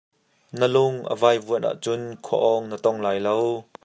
[0.59, 3.37] Na lung a vaihvuanh ah cun khua awng na tong lai lo.